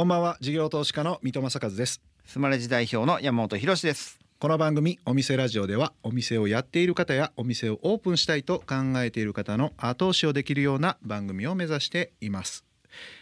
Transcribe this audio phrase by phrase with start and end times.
[0.00, 0.38] こんばんは。
[0.40, 2.00] 事業投資家の三戸正和です。
[2.24, 4.18] スマレジ代表の山本博です。
[4.38, 12.64] この番組お店ラジオではお店をやっている方やお店をオープンしたいと考えている方の後押しをできるような番組を目指しています。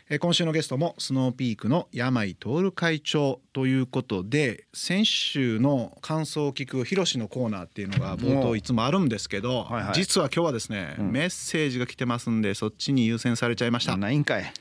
[0.09, 13.97] え今週のゲストもスノーピークの山井徹会長ということで先週の感想を聞くヒロシのコーナーっていうのが冒頭いつもあるんですけど、はいはい、実は今日はですね、うん、メッセージが来てますんでそっちに優先されちゃいました。
[13.97, 14.53] ないんかい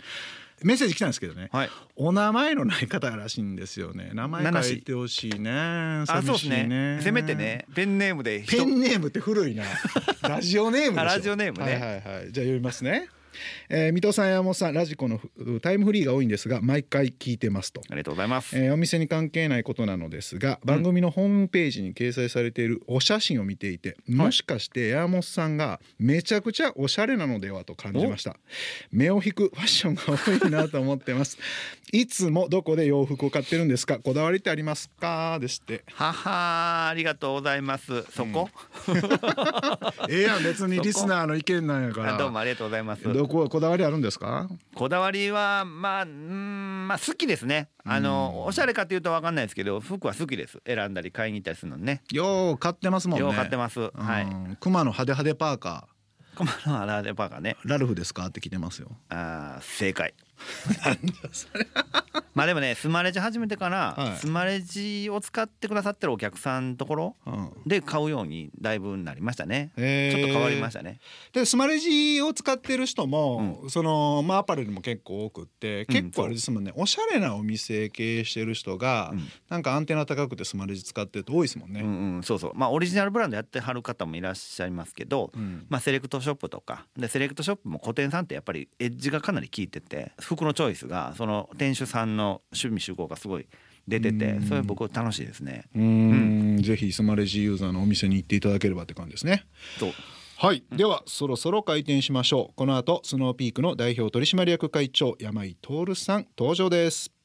[0.63, 4.11] メッセージ来たんですけどね、はい、お名前のない方らしいんですよね。
[4.13, 5.51] 名前書いてほしいね。
[5.51, 6.99] あそうですね。
[7.01, 9.63] せめてねペンネームでペンネームって古いな。
[10.21, 13.09] ラジオネームラジオネームね、はいはいはい、じゃあ読みますね
[13.69, 15.19] えー、水戸さん山本さんラジコの
[15.61, 17.81] タイムフリーが多いんですが毎回聞いてますと。
[17.89, 28.37] ありがとうございます、えー、お店に関係ないことなのですが番組のホームページに掲載されているお写真を見ていて、うん、もしかして山本さんがめちゃくちゃおしゃれなのではと感じました。
[28.91, 30.01] 目を引くファッションが
[30.41, 31.37] 多いなと思ってます。
[31.93, 33.99] いつもどこで洋服を買ってるんですか？
[33.99, 35.37] こだわりってありますか？
[35.39, 35.83] ですって。
[35.93, 38.03] ははありがとうございます。
[38.11, 38.49] そこ、
[38.87, 38.97] うん、
[40.09, 42.17] ええやん別にリスナーの意見なんやから。
[42.17, 43.03] どうもありがとうございます。
[43.03, 44.49] どここだわりあるんですか？
[44.75, 47.69] こだわりはまあうんまあ好きですね。
[47.83, 50.59] あのおしゃれかというと分かんないですけど服は好きです。
[50.65, 52.01] 選んだり買いに行ったりするのね。
[52.11, 53.25] よう買ってますもんね。
[53.25, 53.79] よう買ってます。
[53.79, 54.57] はい。
[54.59, 56.37] 熊の派手派手パーカー。
[56.37, 57.57] 熊の派手パーカーね。
[57.63, 58.25] ラルフですか？
[58.27, 58.89] って聞いてますよ。
[59.09, 60.13] あ正解
[62.33, 67.15] まあでもねスマレジ始めてから、はい、スマレジを使ってくださってるお客さんのところ
[67.65, 70.99] で買うようにだいぶなりましたね、ちょっと変わりましたね。
[71.33, 76.79] でスマレジを使ってる人も、うん、そのまあアパレルも結構多くって結構あれですもんね、う。
[76.79, 82.51] ん、おしゃれなお店経営してる人が、うん、なんかアンテナ高くてスマレジ使ってると多いですもんね、うんうん、そうそう。
[82.53, 85.31] まあオリジナルブランドやってはる方もいらっしゃいますけど、
[85.69, 86.85] まあセレクトショップとか。
[86.95, 93.47] でセレクトショップも個店さんってやっぱりエッジがかなり効いてて服のチョイスがその店主さんの趣味趣向がすごい
[93.87, 95.65] 出ててそれ僕楽しいですね。
[95.75, 99.45] うん、ぜひスマレジユーザーのお店に行っていただければって感じですね。
[100.37, 102.53] はい、ではそろそろ開店しましょう。
[102.55, 107.16] この後スノーピークの代表取締役会長山井徹さん登場です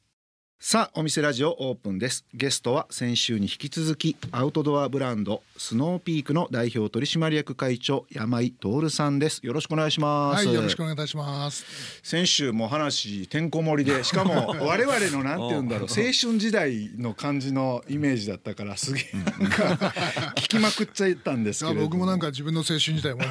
[0.59, 2.23] さあお店ラジオオープンです。
[2.33, 9.41] ゲストは先週に引き続きアウトドアブランドスノーピークの代表取締役会長山井徹さんです。
[9.45, 10.45] よろしくお願いします。
[10.47, 11.65] はいよろしくお願いいたします。
[12.01, 19.03] 先週も話てんこ盛りでしかも 我々のなんて言うんだろう青春時代の感じのイメージだったからすげえ
[20.37, 23.21] 聞きまくっちゃったんですけど僕もなんか自分の青春時代も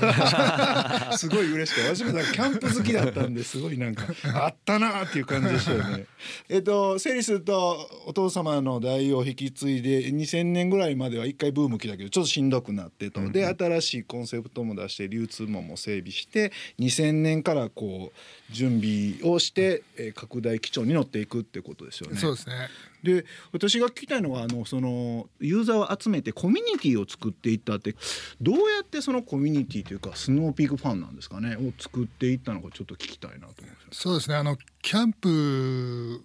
[1.16, 4.04] すごい嬉しかった私もキャンプ好きだったんですごいなんか
[4.34, 6.04] あったなっていう感じでしたよね。
[6.50, 22.16] えっと整理するとお父様の代を引き継いで2000年ぐらいまでは一回ブーム来たけどちょっとしんどくなってと、うん、で新しいコンセプトも出して流通もも整備して2000年からこう準備をして、えー、拡大基調に乗っていくってことですよね。
[22.16, 22.54] そうですね。
[23.02, 27.96] で私が聞きたいのはあのそのユーザーを集めてコミュニティを作っていったって
[28.40, 34.00] どうやってそのコミュニティというかスノーピークファンなんですかねを作っていったのかちょっと聞きたいなと思います。
[34.00, 34.36] そうですね。
[34.36, 36.22] あのキャンプ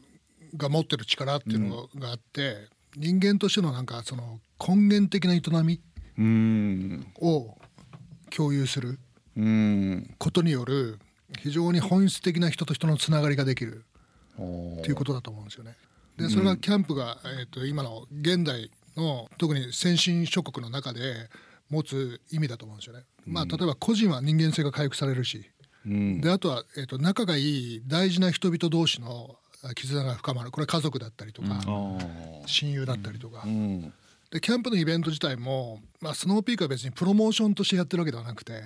[0.56, 5.82] が持ってる力っていうのがあって、うん、人間としてのなんかその根源的な営み
[7.22, 7.58] を
[8.30, 9.00] 共有する
[10.18, 11.00] ことによる
[11.40, 13.86] 非常に本質的な人と人のつながりができる
[14.36, 15.76] っていうことだと思うんですよね。
[16.18, 21.30] でそれがキャンプが、えー、と今の現代の特に先進諸国の中で
[21.70, 23.04] 持つ意味だと思うんですよね。
[23.26, 25.46] まあ、例えば個人は人間性が回復されるし、
[25.86, 29.36] うん、であとは、えー、と仲がいい大事な人々同士の
[29.74, 30.52] 絆が深まる。
[30.52, 31.62] これは家族だったりとか、
[32.46, 33.44] 親友だったりとか。
[34.30, 38.62] でキャンプのイベント自体も、まあ、スノーピークは別にプロモーションとしてやってるわけではなくて、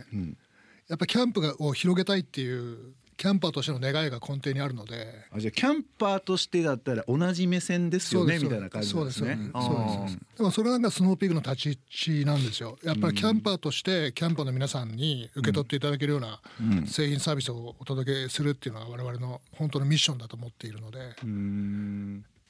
[0.88, 5.06] やっぱキャンプを広げたいっていうキャンパーとしての願いが根底にあるので。
[5.32, 9.38] あじゃあキャンパーとしてだったら同じ目線ですよねみたいな感じですね。
[9.54, 11.80] そうですでもそれなんかスノーピークの立ち
[12.14, 12.80] 位置なんですよ。
[12.84, 16.42] やっぱりキャンパーとしてキャンパーの皆さんに受け取っていただけるような
[16.88, 20.98] 製品サービスをお届けするっていうのは我々の本当のミッションだと思っているので。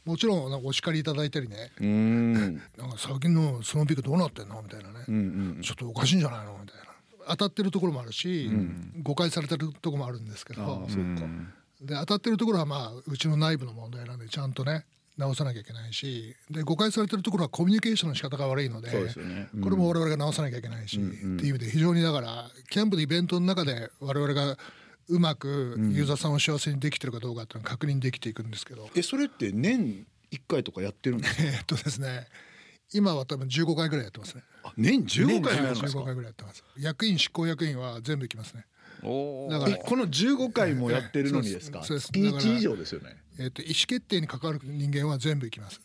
[0.06, 1.74] もちろんお叱りいただいたりね。
[2.78, 6.91] なんか最近のスノーピークどうなってんのみたいなね、ちょっとおかしいんじゃないのみたいな
[7.28, 10.88] 当たってるところもあるし、うん、誤解されてるところもあるんですけど。
[11.82, 14.86] で当たってるところはまあうちの内部の問題なんでちゃんとね
[15.18, 16.36] 直さなきゃいけないし。
[16.50, 19.50] で誤解されてるところはコミュニケーションの仕方が悪いので、ね。
[19.56, 24.58] うん、これも我々が直さなきゃいけないし、うん、っていう意味で非常にだからキャンプのイベントの中で我々が
[25.10, 31.44] うまくユーザーさんを幸せにできてるかどうかっていうのは確認できていくんですけど、えそれって年1回とかやってるんですか？
[31.44, 32.28] えっとですね
[32.94, 34.44] 今は多分15回ぐらいやってますね。
[34.78, 36.64] 年15回十五回ぐらいやってます。
[36.78, 38.66] 役員執行役員は全部行きますね。
[39.50, 43.18] だからこの15回もやってるのにですか、えー、月1以上ですよね。
[43.40, 45.82] えーと、意思決定に関わる人間は全部いきます。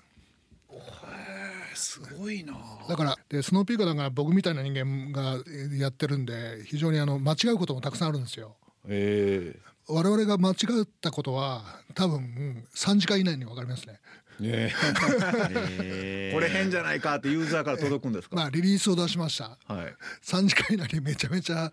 [1.74, 2.54] すごいな。
[2.88, 5.38] だからでスノーピークだから僕みたいな人間が
[5.76, 8.56] やってるんで非常にあの間違うこともたくさんあるんですよ。
[8.88, 11.62] えー、我々が間違ったことは
[11.94, 14.00] 多分3時間以内に分かりますね。
[14.40, 14.72] ね
[16.32, 18.36] これ変じゃないかってユーザーから届くんですか？
[18.36, 19.56] まあリリースを出しました。
[19.72, 19.94] はい。
[20.22, 21.72] 三時間以内にめちゃめちゃ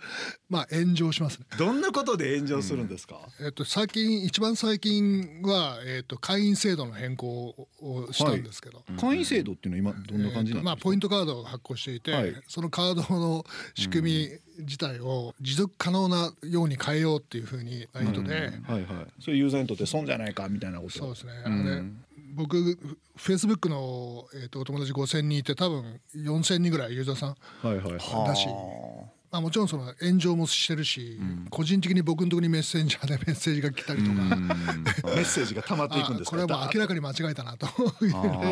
[0.50, 1.46] まあ炎上しますね。
[1.58, 3.20] どんなことで炎上するんですか？
[3.40, 8.78] うん、えっと最近一番最近はえっと会員制度の変更をしたんですけど。
[8.78, 10.64] はい、会員制度っていうのは今どんな感じなんですか？
[10.64, 13.46] まあポイントカードを発行していて、はい、そのカードの
[13.76, 18.34] 仕組み自体を持続可能なように変えようっていうふうにな意図で、
[18.64, 19.08] はいはい。
[19.20, 20.92] それユーザーにとって損じゃないかみたいなこと？
[20.92, 21.32] そうですね。
[21.44, 21.84] あれ。
[22.34, 22.58] 僕
[23.16, 27.36] フェイスブックの、えーと、お友達5,000人いて多分4,000人ぐらいユーザーさん
[28.26, 28.48] だし、
[29.34, 34.14] まあ、もちろんその炎上もしてるし、うん、個人的に僕のところにメッセンジャーでメッセージが来たりとか。
[35.16, 37.68] メッセージが溜まっていくんですこれはもう明らかに間違えたなと。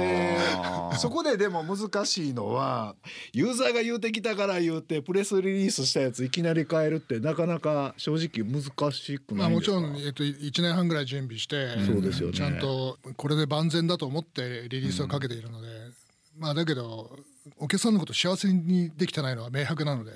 [0.97, 2.95] そこででも難しいのは
[3.31, 15.90] ユーザーが言うてきたから言うてプレスリリースしたやついきなり変えるってなかなか正直難しくないまあ、もちろん、えっと、1年半ぐらい準備してそうですよ、ね、ちゃんとこれで万全だと思ってリリースをかけているので、うん、
[16.37, 17.17] まあだけど
[17.57, 20.11] お客さんのこと幸せにできてないのは明白なので。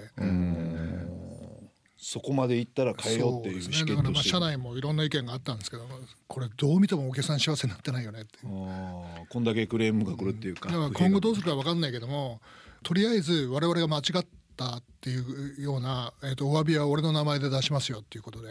[1.97, 5.87] そこまでいったら変えようっていう意思決定、ね、だからまあ社内もいろんな意見があったんですけど
[6.27, 8.37] これどう見てもお客さん幸せになってないよねって。
[8.43, 12.41] あこんだけクレームが来るっていうか、だから今後どうするか分かんないけども
[12.83, 14.25] とりあえず我々が間違っ
[14.55, 18.49] たっていうような、えー、とお詫びは俺の名前で出しますよっていうことで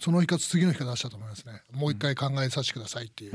[0.00, 1.62] その日か次の日か出したと思いますね。
[1.72, 3.32] もう一回考えさせてくださいっていう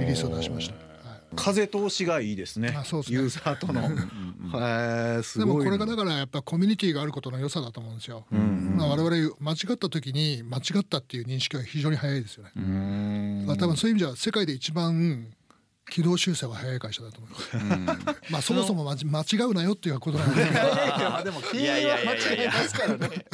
[0.00, 0.89] リリースを出しました。
[1.36, 2.76] 風通しがいいですね。
[2.84, 3.82] そうですねユーザーとの。
[4.52, 8.26] はい、でもこれがだからやっぱコミュニティがあることの良さだと思うんですよ。
[8.32, 8.42] うんう
[8.74, 13.44] ん、まあ我々間違った時に間違ったっていう認識は非常に早いですよね。
[13.46, 15.28] まあ多分そういう意味では世界で一番
[15.90, 17.56] 軌道修正は早い会社だと思います。
[17.56, 17.86] うん、
[18.30, 20.44] まあそもそも 間違うなよっていうことなんで。
[20.44, 20.50] で
[21.30, 23.24] も経営は間違いますからね。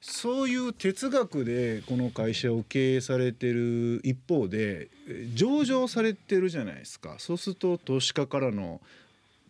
[0.00, 4.88] そういう哲学でこの会社を経営されてる一方で
[5.34, 7.16] 上場されてるじゃないですか。
[7.18, 8.80] そうすると投資家からの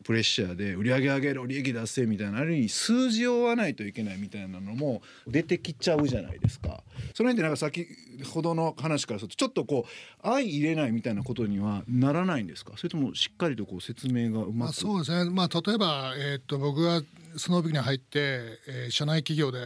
[0.05, 6.83] プレッシャーで売り上げ上げろ利益出せみたいなある意味数字を追わないといけないみたいなのも出てきちゃうじゃないですか。
[7.15, 7.87] その辺でなんか先
[8.33, 12.73] ほどの話からするとちょっとこう相入れないみたいなことにはならないんですか？
[12.77, 17.03] それともしっかりとこう説明がうまく、まあ、そうですね、まあ、例えば、えー、っと僕が
[17.37, 19.59] スノービックに入って、えー、社内企業で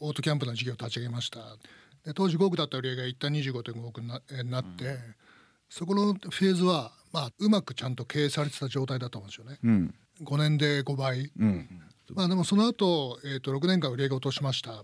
[0.00, 1.40] オートキャンプの事業を立ち上げました。
[2.04, 4.98] で当時5億だった売り上げが一旦25.5億にな,、えー、なって、うん、
[5.68, 9.58] そこのフェーズはまあ、うまくちゃんと経営されてた状態だと思うんですよね。
[9.62, 9.94] うん、
[10.24, 11.68] 5年で5倍、うん、
[12.14, 14.82] まあ、でもその後、えー、と6年間売り上げ落としました。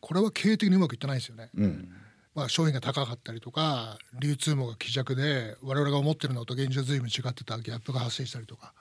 [0.00, 1.50] これは経営的にうまくいってないですよね。
[1.54, 1.88] うん。
[2.34, 8.74] まあ、商品が高かったりとか流通網が希弱で我々が思ってるのと現実は随分違ってたギャップが発生したりとか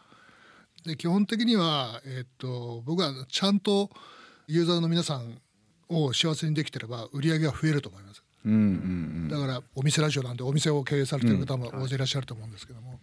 [0.86, 3.90] で基本的には、えー、っと僕はちゃんと
[4.48, 5.40] ユーザーの皆さん
[5.90, 8.24] を幸せにできてれば売り上げは増えると思います。
[8.46, 12.98] うんうんうん、だからお店ラジオなんでお店を経営されてる方も大勢いらっしゃると思うんですけども、うん、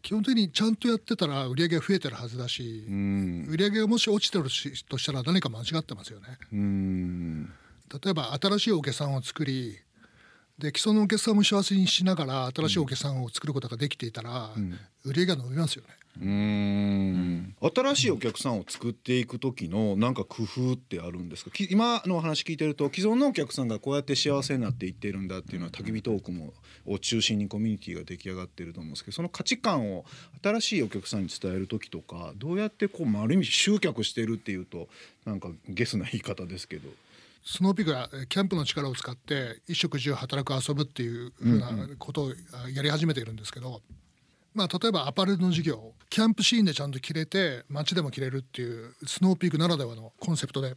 [0.00, 4.48] 基本的にちゃんとやってたら売り上げが増えてるはずだし、うん、売り上げがもし落ちてると
[4.98, 6.38] したら何か間違ってますよね。
[6.52, 7.52] うん
[7.92, 9.76] 例えば新しいお客さんを作り
[10.60, 14.50] で既存のお客さんも幸せにしながら新しいお客さんを作ることができていたら、
[15.04, 15.88] 売り上げが伸びますよね。
[16.18, 21.50] うん新しいお客さんを作っていく時のなんか工夫ってあるんですか？
[21.70, 26.52] 今の話聞いてると既存のお客さんがこうやって幸せになっていってるんだっていうのは焚き火トークも
[26.86, 30.04] を中心にコミュニティが出来上がってると思うんですけどその価値観を
[30.42, 34.88] 新しいお客さんに伝える時とかどうやってこう、まあ、ある意味集客してるっていうと
[35.24, 36.90] なんかゲスな言い方ですけど。
[37.42, 42.34] スノーピークがキャンプの力を使って衣食住働く遊ぶっていうふうなことを
[42.74, 43.80] やり始めているんですけど、
[44.54, 50.74] まあ、例えばアパレルの事業キャンプシーンでちゃんと着れて街でも着れるっていうスノーピークならではのコンセプトで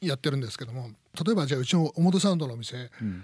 [0.00, 0.90] やってるんですけども
[1.24, 3.22] 例えばじゃあうちの表参道のお店、うん、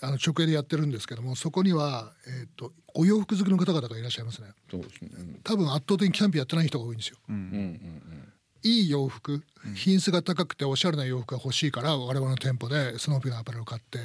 [0.00, 4.48] あの直営でやってるんですけどもそこには、えーと、お洋服好きの方々がいらっしゃいますね。
[4.70, 5.10] そうですね。
[5.42, 7.16] 多分圧倒的にキャンプやってない人が多いんですよ。
[7.28, 7.34] うん。
[7.34, 8.32] うんうんうん。
[8.62, 9.42] いい洋服、
[9.74, 13.98] 品質が高くておしゃれな洋服が欲しいから我々の店舗でスノーピークのアパレルを買って、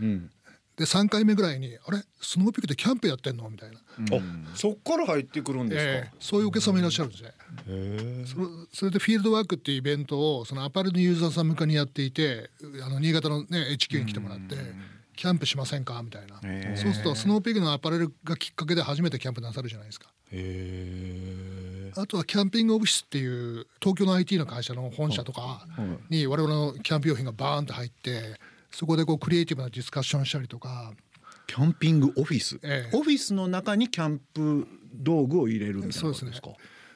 [0.00, 0.30] うん、
[0.76, 2.02] で3回目ぐらいに「あれ？
[2.20, 3.78] スノーピークってキャンプやってんの?」みたいな、
[4.16, 7.32] うん、そっから入ってくるんですか、えー、そういうお客様いらっしゃるんですね
[8.26, 12.50] それそれでフィールドワークっていうイベントをそのアパレルのユーザーさん向けにやっていて
[12.84, 14.56] あの新潟のね HQ に来てもらって。
[15.14, 16.02] キャンプしませんか？
[16.02, 16.40] みたいな。
[16.74, 20.08] そうするとスノーピークのアパレルがきっかけで初めてキャンプなさるじゃないですか。
[20.32, 25.66] へあとはキャンピングオフィスっていう東京の IT の会社の本社とか
[26.08, 28.40] に我々のキャンプ用品がバーンと入って
[28.72, 30.92] そこでこうクリエイティブなディスカッションしたりとか。
[31.46, 32.96] キャンピングオフィス、ええ。
[32.96, 36.50] オフィスの中にキャンプ道具を入れるみたいなことですか？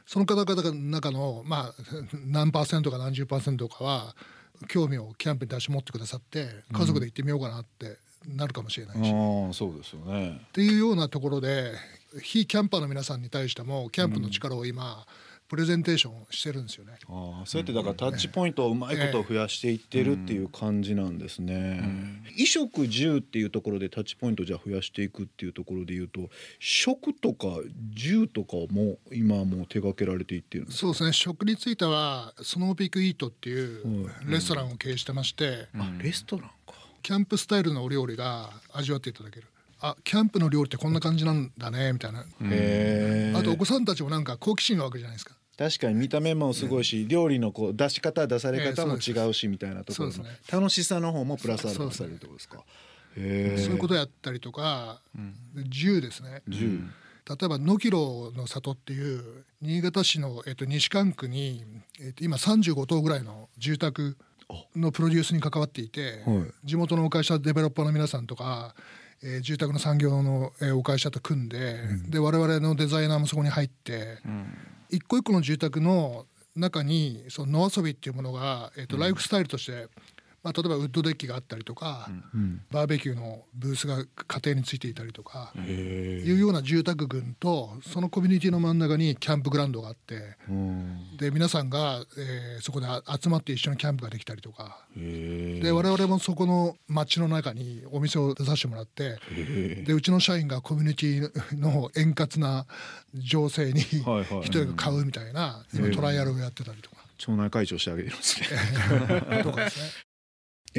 [0.06, 1.74] その方々の中のまあ
[2.24, 4.14] 何パーセントか何十パーセントかは
[4.68, 10.46] 興味をキャンプに出し持ってくださって家族で行ってみようかなってなるかもしれないし、っああそうですよね。
[10.52, 11.72] ていうようなところで
[12.22, 15.04] 非キャンパーの皆さんに対してもキャンプの力を今、
[15.48, 16.94] プレゼンテーションしてるんですよね。
[17.08, 22.22] ああそうやってだからタッチポイントをうまいことを増やしていってるっていう感じなんですね。
[22.30, 27.46] 衣食住っていうところでタッチポイントじゃあ増やしていくっていうところで言うと食とか
[27.94, 30.80] 住とかも今もう手掛けられていってるんですか？
[30.80, 31.12] そうですね。
[31.12, 34.32] 食についてはスノーピークイートっていうはい。
[34.32, 36.74] レストランを経営してまして、あレストランか。
[37.02, 39.46] キャンプスタイルのお料理が味わっていただける
[39.80, 42.20] あキャンプの料理ってこんな感じなんだねみたいな。
[42.20, 45.34] あとお子さんたちもなんか好奇心がわけじゃないですか。
[45.58, 50.38] 確かに見た目もすごいし、料理のこう出し方出され方もええ違うしみたいなところのね。
[50.50, 52.62] 楽しさの方もプラスアルファされるってことですか。
[53.16, 55.00] そういうことやったりとか、
[55.68, 56.42] 銃ですね。
[56.48, 56.80] 住。
[57.28, 61.64] 例えば野広の里っていう新潟市の、えっと、西関区に、
[62.00, 64.16] えっと、今35棟ぐらいの住宅
[64.76, 66.52] のプロデュースに関わっていて、はい。
[66.64, 68.74] 地元のお会社デベロッパーの皆さんとか、
[69.22, 74.18] えー住宅の産業の、えーお会社と組んで,、で我々のデザイナーもそこに入って、
[74.90, 79.88] 一個一個の住宅の中にその野遊びっていうものが、えーとライフスタイルとして、
[80.46, 82.08] まあ、例えばウッドデッキがあったりとか、
[82.70, 85.52] バーベキューのブースが家庭についていたりとか。
[85.56, 91.16] いうような住宅群とそのコミュニティの真ん中にキャンプグラウンドがあってうん。
[91.16, 94.86] で皆さんが、えーそこであ集まって一緒にキャンプができたりとか。
[94.94, 99.18] で我々もそこの町の中にお店を出させてもらって。
[99.84, 102.66] でうちの社員がコミュニティの円滑な
[103.14, 104.04] 情勢に一
[104.50, 109.42] 人が買うみたいな今トライアルをやってたりとか町内会長してあげてるんですね。
[109.42, 110.15] とかですね。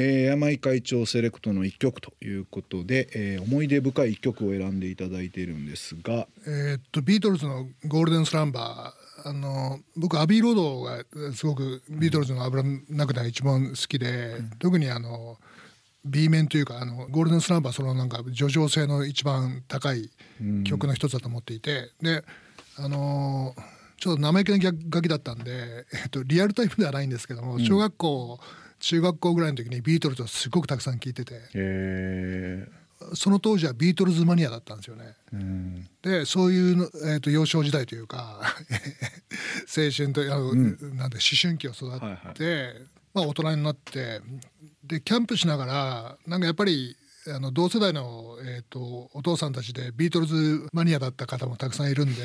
[0.00, 15.38] ー、山井会長セレクトの一曲ということで、えー、思い出深い一曲を選んでいただいているんですが、えーっとビートルズの「ゴールデンスランバー」あの僕アビー・ロードがすごくビートルズのアルバムの中では一番好きで、特にあの
[16.04, 20.10] B 面というかあのゴールデンスランバーそのなんか叙情性の一番高い
[20.64, 21.90] 曲の一つだと思っていて。
[22.00, 22.22] で
[22.76, 23.56] あの
[24.00, 28.38] ちょっと生意気な楽楽器だったんで、えっと、リアルタイムではないんですけども、小学校
[28.80, 31.40] 中学校ぐらいの時にビートルズをすごくたくさん聴いてて。
[31.54, 32.68] え
[33.14, 35.14] その当時はビートルズマニアだったんですよね。
[35.32, 38.40] ーうん、でそういうの、えー、と幼少時代というか
[39.76, 42.74] 青春とあの、なんで思春期を育って、はい。
[43.14, 44.20] まあ、大人になって
[44.84, 46.96] でキャンプしながらなんかやっぱり
[47.34, 52.22] あの同世代の、えー、とお父さんたちでビートルズマニアだった方もたくさんいるんで。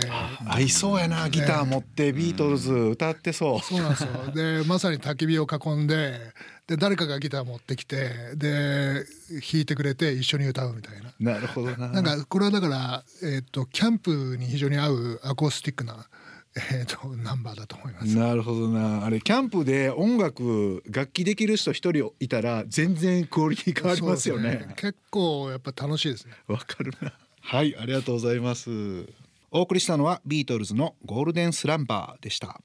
[0.48, 4.10] 合いそうやなギター持ってビートルズ歌ってそう、そうなんですよ。
[4.34, 6.20] でまさに焚き火を囲んで
[6.68, 11.14] で誰かがギター持ってきてで弾いてくれて一緒に歌うみたいな。
[11.20, 11.90] なるほどな。
[11.90, 16.08] なんかこれはだから、えー、とキャンプに非常に合うアコースティックな、
[16.56, 18.16] えー、とナンバーだと思います。
[18.16, 19.06] なるほどな。
[19.06, 24.74] あれキャンプで音楽楽器できる人一人いたら全然クオリティ変わりますよそうでね。
[24.76, 26.34] 結構やっぱ楽しいですね。
[26.48, 27.14] わかるな。
[27.42, 28.70] はいありがとうございます。
[29.52, 32.62] お送りしたのはビートルズのゴールデンスランバーでした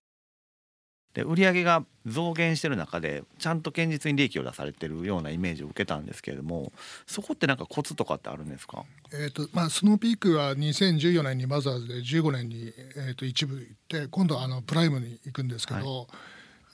[1.19, 6.71] で売上が増減してる中でちゃんと堅実に利益を出されてるようなイメージを受けたんですけれども
[7.09, 8.85] そこってなんかコツとかってあるんですか？
[9.13, 16.07] えーとまあ、スノーピークは2014年にマザーズで15年に、えー、と一部行って今度はあのプライムに行くんですけど、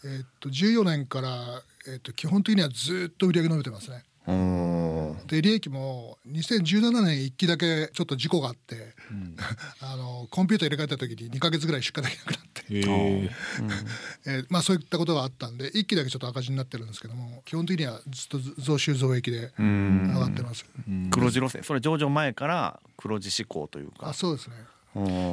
[0.04, 4.04] えー、と14年から、えー、と基本的にはずっと売り上げ伸びてますね。
[5.26, 8.94] で利益も2017年1期だけちょっと事故があって、
[9.80, 12.80] あのコンピューター入れ替えた時に2か月ぐらい出荷できなくなって、へえ
[14.26, 20.64] えーまあ、そういったことがあったんで1期だけちょっと赤字になってるんですけども基本的にはずっと増収増益で上がってます。
[21.10, 21.62] 黒字路線。
[21.62, 24.08] それ上場前から黒字志向というか。
[24.08, 24.56] あそうですね。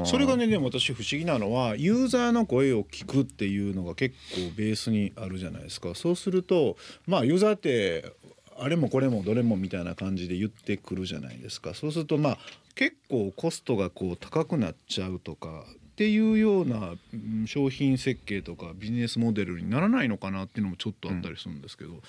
[0.05, 5.93] それがねでも私不思議なのはユーザーの声を聞くっていうのが結構ベースにあるじゃないですか。
[5.93, 8.11] そうするとまあユーザーって
[8.57, 11.73] あれもこれもどれもみたいな感じで言ってくるじゃないですか。
[11.75, 12.37] そうするとまあ
[12.73, 15.65] 結構コストがこう高くなっちゃうとか
[16.01, 22.01] っていうようなうん商品設計とかビジネスモデルにならないのかなっていうのもちょっとあったりするんですけど、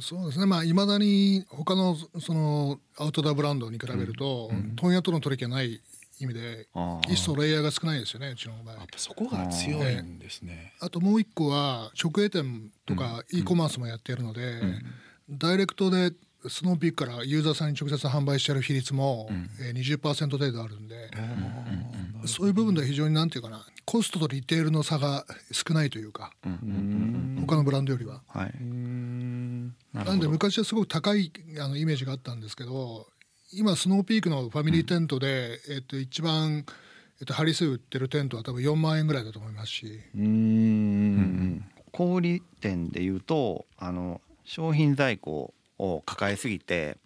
[0.00, 0.46] そうですね。
[0.46, 5.82] まあいまだに他のそのアウトドアブランドに比べると、問屋との取引がない
[6.20, 6.68] 意味で
[7.10, 8.76] 一層レイヤーが少ないですよねうちの場合。
[8.76, 10.72] やっぱそこが強いんですね。
[10.80, 14.62] あともう一個は直営店とか e コマースもやっているので、
[15.28, 16.12] ダイレクトで
[16.46, 19.28] スノーピークからユーザーさんに直接販売している比率も、
[19.60, 21.10] えー20%程度あるんで、
[22.26, 28.22] そういう部分では非常になんていうかなコストとリテールの差が少ないというか、他のブランドよりは。
[28.28, 28.52] はい、
[29.94, 33.06] なんで昔はすごく高いあのイメージがあったんですけど
[33.52, 36.66] 今スノーピークのファミリーテントで、えっと、一番、
[37.20, 40.00] えっと、ハリス売ってるテントは多分4万円ぐらいだと思いますし。
[40.14, 41.64] うん。
[41.92, 46.98] 小売店でいうとあの商品在庫を抱えすぎて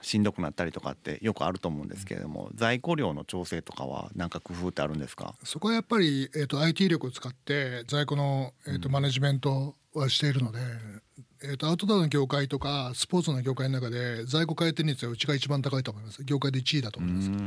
[0.00, 5.34] しんどくなったりとかってよくあると思うんですけれども在庫量の調整とかは何か工夫ってあるんですか？
[5.44, 10.60] そこはやっぱり、えーと、IT 力を使って在庫の、えーと、マネジメントはしているので、
[11.42, 16.22] えーと、アウトドアの業界とかスポーツの業界の中で在庫回転率はうちが一番高いと思います。
[16.24, 17.38] 業界で1位だと思います、はい、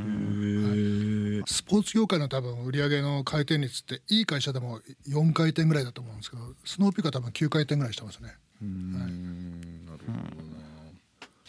[1.45, 8.27] スポーツ業界の多分売上の回転率っていい会社でも4回転ぐらいだと思うんですけどスノーピークは多分9回転ぐらいしてますね。
[8.27, 8.33] は
[8.65, 9.07] い、な
[9.97, 10.50] るほど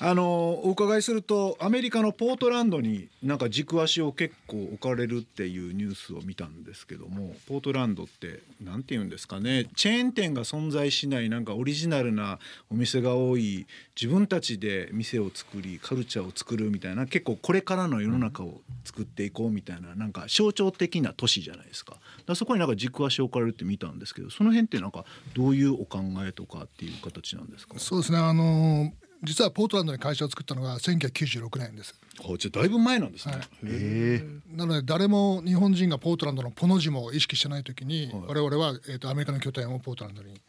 [0.04, 9.68] あのお伺いするとアメリカのポートランドになんか軸足を結構置かれるっていうニュースを見たんですけどもポートランドって何て言うんですかね。
[9.76, 21.94] チェーン店が存在しないなんかオリジナルなお店が多い自分たちで店を作りカルチャーを作るみたいな結構これからの世の中を作っていこうみたいななんか象徴的な都市じゃないですか。
[22.26, 25.04] だそこになんか軸足を置かれるって見たんですけどその辺ってなんか
[25.34, 27.78] どういうお考えとかっていう形なんですか？
[27.78, 28.18] そうですね。
[28.18, 31.94] あの実はポートランドに会社を作ったのが1996年です。
[32.20, 33.34] あじゃだいぶ前なんですね。
[33.34, 40.40] はい、なので誰も日本人がポートランドのポの字も意識してない時に、はい、我々は、えーと、アメリカの拠点をポートランドに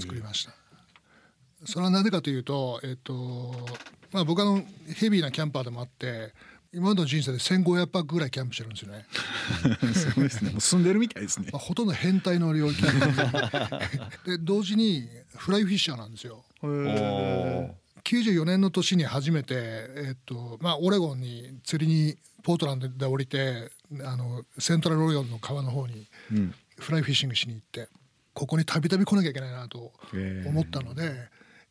[0.00, 0.52] 作りました。
[1.66, 3.54] それはなぜかというと,、えーと
[4.12, 4.62] まあ、僕はの
[4.96, 6.32] ヘビーなキャンパーでもあって
[6.74, 9.06] 今までの人生で1500泊ぐらいキャンプしてるんですよね。
[9.94, 10.50] すごいですね。
[10.50, 11.48] もう住んでるみたいですね。
[11.52, 16.44] まあ、ほとんど変態の領域で 同時にフライフィッシャーなんですよ。
[18.04, 23.70] 94年の年に初めて、えっとまあ、オレゴンに釣りにポートランドで降りて
[24.04, 26.06] あのセントラルオレゴンの川の方に
[26.78, 27.88] フライフィッシングしに行って、
[28.34, 29.92] ここにたびたび来なきゃいけないなと
[30.46, 31.12] 思ったので。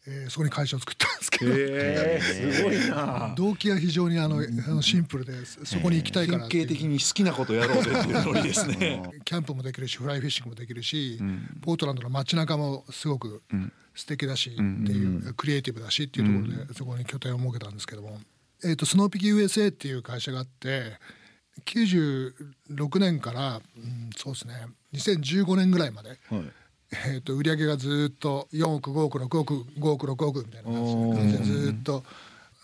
[0.06, 3.34] えー、そこに会社を作ったんですけど、えー、すごいな。
[3.38, 9.02] 動機は非常にあの、あのシンプルでそこに行きたいから典型的に好きなことやろうというノリですね。
[9.24, 13.42] キャンプもできるしフライフィッシングもできるし、うん、ポートランドの街中もすごく
[13.96, 18.20] 素敵だしっていう、クリエイティブだしっていうところでそこに拠点を設けたんですけども、
[18.64, 21.00] えーと、スノーピキ USA っていう会社があって
[21.66, 24.68] 96年から、うん、そうですね。
[24.94, 26.52] 2015年ぐらいまで、はい、
[27.08, 32.04] えー、と売り上げがずっと4億5億6億5億6億みたいな感じでずっと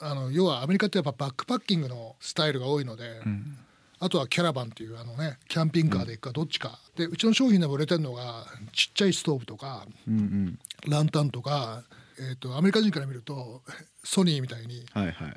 [0.01, 3.21] あの要はアメリカってやっぱバックパッキングのスタイルが多いので。
[3.25, 3.57] うん
[4.01, 11.83] あとはキャラバンっていうあのねキャンピングカーで行くかどっちか、でうちの商品でも売れてるのがちっちゃいストーブとか、うんうん、ランタンとか、
[12.17, 13.61] えーと、アメリカ人から見ると
[14.03, 14.85] ソニーみたいに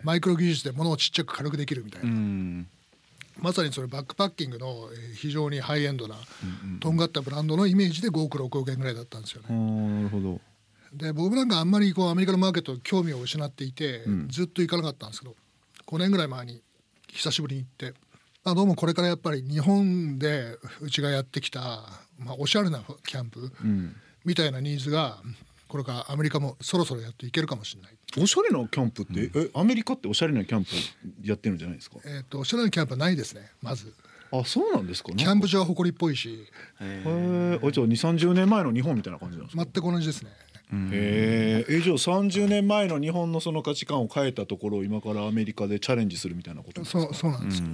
[0.04, 2.64] マイクロ技術で物をちっちゃく軽くできるみたいな、
[3.38, 6.16] まさにそれバックパッキングの非常にハイエンドな、
[6.80, 9.54] とんがったブランドのイメージで5億6億円ぐらいだったんですよね。
[9.54, 10.40] なるほど。
[10.92, 15.34] で僕なんかあんまりこうアメリカのマーケット興味を失っていて、うん、ずっと行かなかったんですけど
[15.86, 16.62] 5年ぐらい前に
[17.08, 17.98] 久しぶりに行って
[18.44, 21.60] あどうもこれからやっぱり日本でうちがやってきた、
[22.18, 23.50] まあ、おしゃれなキャンプ
[24.24, 25.18] みたいなニーズが
[25.72, 27.92] これからアメリカもそろそろやっていけるかもしれない。
[28.22, 30.70] おしゃれなキャンプって、うん、えアメリカっておしゃれなキャンプ
[31.24, 31.96] やってるんじゃないですか？
[32.04, 33.94] えっ、とおしゃれなキャンプはないですねまず。
[34.32, 35.12] あそうなんですか？
[35.14, 36.46] キャンプ場は誇りっぽいし。
[36.78, 37.70] へえ。
[37.72, 39.64] じゃあ二三十年前の日本みたいな感じなんですか？
[39.64, 40.30] 全く同じですね。
[40.92, 47.66] へえじゃあ30年前の日本のその価値観を変えたところを今からアメリカでチャレンジするみたいなことそうそうなんですよ。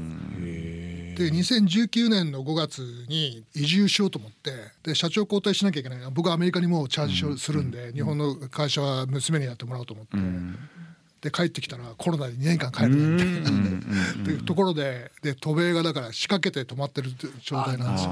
[1.18, 4.52] で2019年の5月に移住しようと思って
[4.84, 10.16] で社長交代しなきゃいけない僕はアメリカにもうチャージするんで、日本の会社は娘にやってもらおうと思って。
[11.20, 13.58] で帰ってきたらコロナで2年間帰れないみたいな。
[13.58, 17.10] っていうところでで渡米がだから仕掛けて止まってる
[17.42, 18.10] 状態なんですよ。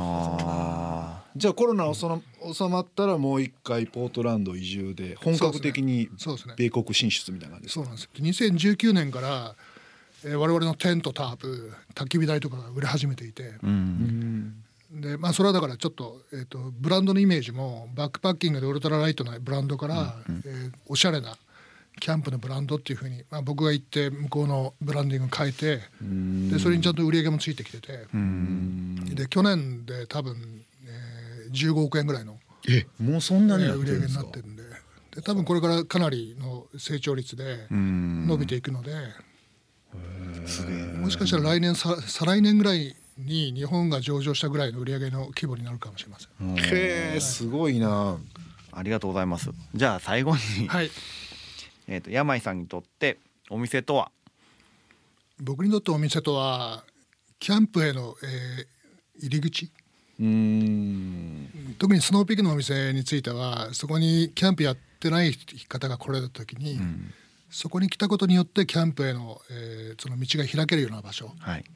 [1.37, 2.23] じゃあコロナその
[2.53, 6.09] 収まったらもう一回ポートランド移住で本格的に
[6.57, 8.09] 米国進出みたいな感じそうなんです。
[8.15, 9.55] 2019年から、
[10.25, 14.55] えー、我々のテントタープ焚き火台とかが売れ始めていて、うん、
[14.91, 21.37] でまあそれはだからちょっと,、えーと、ブランドのイメージもバックパッキングでウルトラライトなブランドから、うん、えー、おしゃれな
[22.01, 25.81] キャンプのブランドっていうふうに、まあ、僕が行って向こうのブランディング変えて
[26.51, 28.07] でそれにちゃんと売り上げもついてきてて。
[29.15, 30.37] で去年で多分
[31.53, 34.63] 15億円ぐらいのえもうそんなに売り上げになってるんで。
[35.15, 38.93] で多分これからかなりの成長率で伸びていくので。
[40.99, 46.57] もしかしたら来年再来年ぐらいに日本が上場したぐらいの売り上げの規模になるかもしれません。
[46.57, 48.19] へえすごいな。
[48.73, 49.51] ありがとうございます。
[49.75, 50.91] じゃあ最後に、はい、
[51.89, 54.11] えっと山井さんにとってお店とは？
[55.41, 56.85] 僕にとってお店とは
[57.39, 59.71] キャンプへの、えー、入り口
[61.79, 65.35] 特にスノーピークのお店についてはそこにキャンプやってない
[65.69, 67.13] 方が来られた時に、うん、
[67.51, 71.33] そこに来たことによってキャンプへの、えー、その道が開けるような場所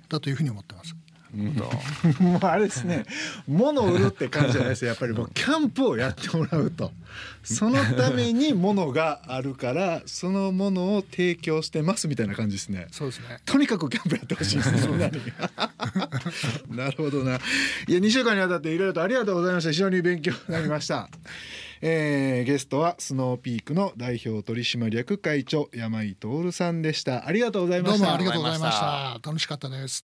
[0.08, 0.94] だというふうに思ってます。
[0.94, 1.09] はい
[2.20, 3.04] もうあれですね。
[3.46, 6.92] 物を売るって感じじゃないですやっぱりもうキャンプをやってもらうと。
[7.42, 12.88] そのために物があるからそのものを提供してますみたいな感じですね。
[12.90, 13.40] そうですね。
[13.44, 15.10] とにかくキャンプやってほしいですね。
[16.70, 17.36] なるほどな。
[17.88, 19.70] いや2週間にわたっていろいろとありがとうございました。
[19.70, 21.08] 非常に勉強になりました。
[21.82, 27.26] えー、ゲストはスノーピークの代表取締役会長山井徹さんでした。
[27.26, 27.98] ありがとうございました。
[27.98, 29.18] どうもありがとうございました。
[29.24, 30.09] 楽しかったです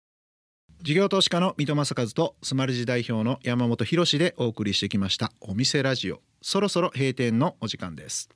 [0.82, 6.20] 事業投資家の三戸正和とスマルジ代表の山本博でお送りしてきましたお店ラジオ。
[6.40, 8.28] そろそろ閉店のお時間です。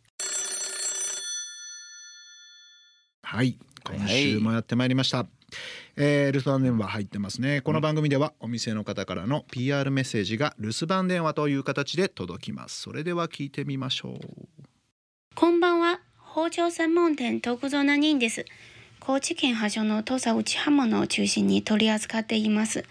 [3.25, 5.29] はい今週もやってまいりました、はい、
[5.97, 7.63] えー、留守番電話入ってますね。
[7.63, 12.81] この番組ではお店の方からの PR メッセージが留守番電話という形で届きます。
[12.81, 14.19] それでは聞いてみましょう。
[15.35, 15.99] こんばんは。
[16.17, 18.45] 包丁専門店徳蔵な人です。
[19.07, 22.85] 高知県発祥の土佐内刃物を中心に取り扱っています。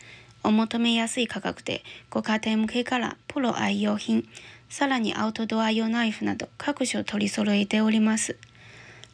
[0.43, 4.25] お求めやすい価格で、ご家庭向けからプロ愛用品、
[4.69, 8.38] さらにアウトドア用ナイフなど各種取り揃えております。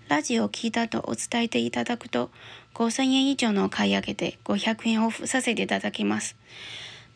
[0.10, 2.30] ラジオを聞いたとお伝えていただくと、
[2.76, 6.36] 5000円以上の買い上げで500円オフさせていただきます。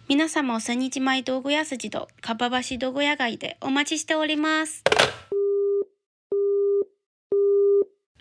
[0.10, 4.84] 皆様お千日前道具屋筋とかっぱ橋道具屋街でお待ちしております。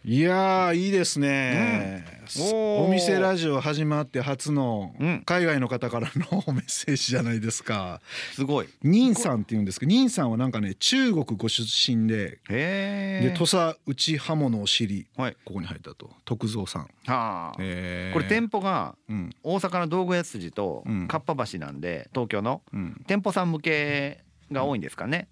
[0.07, 2.05] いやいいですね、
[2.38, 8.03] うん、お店ラジオ始まって初の海外の方からの メッセージじゃないですか、
[8.35, 8.69] すごい。
[8.83, 16.11] ニンさんって言うんですけどニンさんはなんかね中国ご出身でで土佐内刃物を知り、はい、ここに入ったと。
[16.27, 16.83] 徳蔵さん。
[16.83, 17.53] はあ。
[17.55, 18.97] これ店舗が
[19.43, 22.61] 大阪の道具屋筋とかっぱ橋なんで東京の、
[23.07, 25.29] 店舗さん向けが多いんですかね、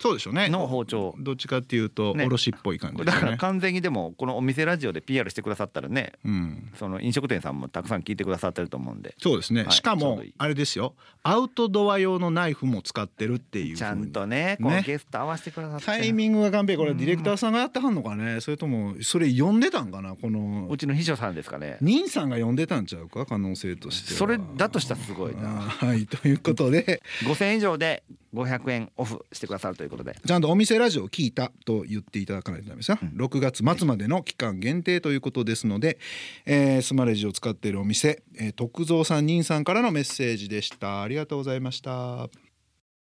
[0.00, 0.48] そうでしょうね。
[0.48, 1.14] の包丁。
[1.18, 9.14] どっちかっていうと卸っぽい感じ、ね、だから完全にでもこのお店ラジオで PR してくださったらね、うん、その飲食店さんもたくさん聞いてくださってると思うんで。
[9.18, 10.94] そうですね、はい、しかもあれですよ。
[11.22, 18.40] アウトドア用のナイフも使ってるっていうちゃんとねこのゲスト合わせてくださって、タイミングが完璧これディレクターさんがやってはんのかね？
[18.40, 20.16] それともそれ読んでたんかな？
[20.16, 21.76] このうちの秘書さんですかね。
[21.82, 23.26] 任さんが読んでたんちゃうか？
[23.26, 25.48] 可能性としてそれだとしたらすごいな。
[25.48, 27.02] はいということで。
[27.24, 28.02] 5000円以上で
[28.34, 30.16] 500円オフしてくださるということで。
[30.24, 35.98] ちゃんとお店ラジオを聞いたと言っていただかないとダメですよ、うん、6月末までの期間限定ということですので、
[36.46, 41.02] えー、スマレジを使っているお店、えー、徳蔵さん任さんからのメッセージでした。
[41.02, 42.28] ありがとうございました。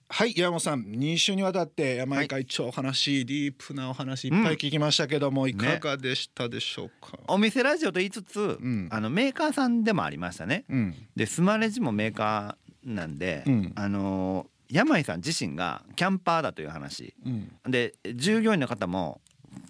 [0.08, 0.84] はい山本さん。
[0.84, 14.46] 2週にわたって山井会長お話、はい、ディープなお話いっぱい聞きましたけども、うん、いかがでしたでしょうか、ね、お店ラジオと言いつつ、うん、あのメーカーさんでもありましたね、うん、でスマレジもメーカーなんで、あの
[14.76, 19.22] 山井さん自身がキャンパーだという話、うん、で従業員の方も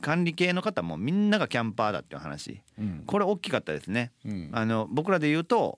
[0.01, 5.77] 管理系の方もみんながキャンパーだっていう話、うん、これ大きかったですね、うん、あの僕らで言うと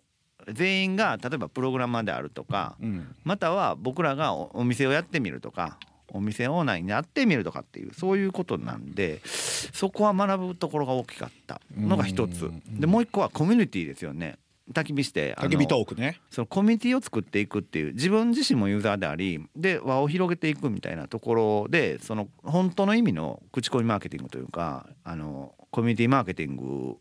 [0.54, 2.78] 全員が例えばプログラマーであるとか、
[3.26, 5.78] または僕らがお店をやってみるとか
[6.13, 12.50] お店オーナーになってみるとかっていうそういうことなんでそこは学ぶところが大きかったのが一つ。
[12.70, 14.38] でもう一個はコミュニティですよね
[14.73, 16.19] 焚き火して焚き火トークね。
[16.30, 26.97] そのコミュニティを作っていくっていう自分自身もユーザーでありで輪を広げていくみたいなところでその本当の意味の口コミマーケティングというかあのコミュニティマーケティング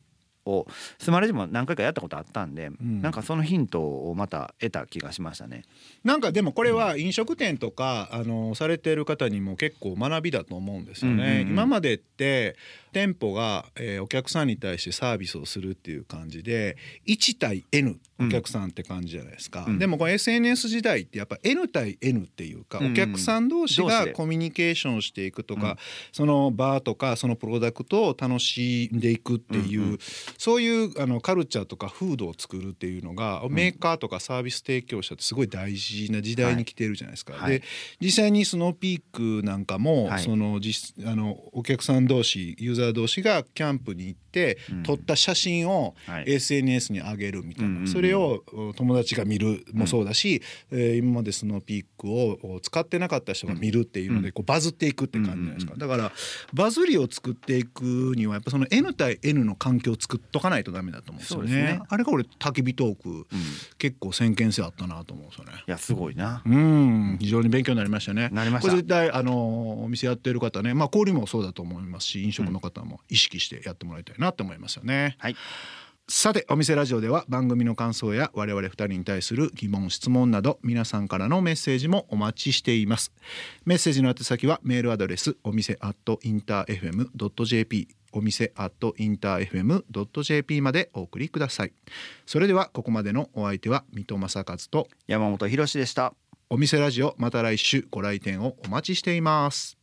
[0.47, 0.67] を
[0.99, 5.65] スマレジも何回かやったことあったんで、うん、なんかそのヒントをまた得た気がしましたね。
[6.05, 11.43] なんかでもこれは飲食店とか、あのされてる方にも結構学びだと思うんですよね。
[11.43, 12.57] 今までって
[12.97, 25.77] 店舗が、えー、お客さんに対してサービスをするっていう感じで1対 N お客さんって感じじゃないですか、うん、でもこの SNS 時代ってやっぱ N 対 N っていうか、お客さん同士がコミュニケーションしていくとか、うん、
[26.13, 29.99] そのバーとかそのプロダクトを楽しんでいくっていう、
[30.39, 37.35] そういうあのカルチャーとか風土を作るっていうのが、メーカーとかサービス提供者ってすごい大事な時代に来てるじゃないですか。
[37.35, 37.63] はい、で
[38.01, 44.26] 実際にスノーピークなんかも、はい、その実あのお客さん同士ユーザー同士がキャンプに行って
[44.85, 45.95] 撮った写真を
[46.27, 48.43] SNS に上げるみたいな、それを
[48.77, 56.13] 友達が見るもそうだし、うん、えー、今までスノーピークを使ってなかった人が見るっていうのでこうバズっていくって感じじゃないですか、だから
[56.55, 61.57] バズりを作っていくにはやっぱその N 対 N の環境を作っとかないとダメだと思うんですよね。
[61.57, 61.83] ね。
[61.89, 63.27] あれが俺焚き火トーク、うん、
[63.79, 65.53] 結構先見性あったなと思うんですよね。
[65.67, 66.43] いやすごいな。
[66.45, 67.17] うん。
[67.21, 68.29] 非常に勉強になりましたね。
[68.33, 68.71] なりました。
[68.71, 75.17] これ絶対あのお店やってる方ね、まあ小売もそうだと思いますし飲食の方も意識してやってもらいたいなと思いますよね。
[75.19, 75.37] はい。
[76.09, 83.13] さてお店ラジオでは番組の感想や我々二人に対する疑問質問など皆さんからのメッセージもお待ちしています
[83.65, 91.73] メッセージの宛先はメールアドレスお店アットインター FM.jp お店アットインター FM.jp までお送りください
[92.25, 96.15] それではここまでのお相手は水戸正和と山本博史でした
[96.49, 99.77] お店ラジオまた来週ご来店をお待ちしています